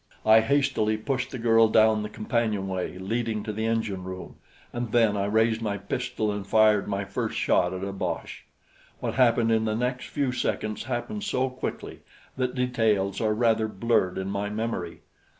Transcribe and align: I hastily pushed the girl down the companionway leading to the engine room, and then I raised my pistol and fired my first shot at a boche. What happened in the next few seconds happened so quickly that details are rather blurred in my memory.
I 0.25 0.39
hastily 0.41 0.97
pushed 0.97 1.29
the 1.29 1.37
girl 1.37 1.67
down 1.67 2.01
the 2.01 2.09
companionway 2.09 2.97
leading 2.97 3.43
to 3.43 3.53
the 3.53 3.67
engine 3.67 4.03
room, 4.03 4.37
and 4.73 4.91
then 4.91 5.15
I 5.15 5.25
raised 5.25 5.61
my 5.61 5.77
pistol 5.77 6.31
and 6.31 6.43
fired 6.47 6.87
my 6.87 7.05
first 7.05 7.37
shot 7.37 7.71
at 7.71 7.83
a 7.83 7.91
boche. 7.93 8.43
What 8.99 9.13
happened 9.13 9.51
in 9.51 9.65
the 9.65 9.75
next 9.75 10.07
few 10.07 10.31
seconds 10.31 10.85
happened 10.85 11.23
so 11.23 11.51
quickly 11.51 11.99
that 12.35 12.55
details 12.55 13.21
are 13.21 13.35
rather 13.35 13.67
blurred 13.67 14.17
in 14.17 14.31
my 14.31 14.49
memory. 14.49 15.01